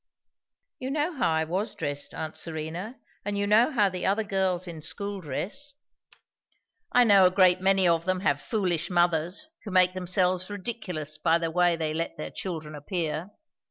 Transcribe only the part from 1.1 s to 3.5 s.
how I was dressed, aunt Serena; and you